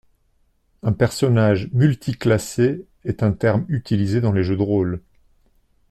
Un 0.81 0.93
personnage 0.93 1.69
multi-classé 1.73 2.87
est 3.05 3.21
un 3.21 3.31
terme 3.33 3.65
utilisé 3.67 4.19
dans 4.19 4.31
les 4.31 4.41
jeux 4.43 4.57
de 4.57 4.61
rôle. 4.63 5.03